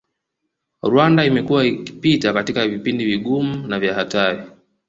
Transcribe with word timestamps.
Rwanda 0.83 1.25
imekuwa 1.25 1.65
ikipita 1.67 2.33
katika 2.33 2.67
vipindi 2.67 3.05
vigumu 3.05 3.67
na 3.67 3.79
vya 3.79 3.93
hatari 3.93 4.41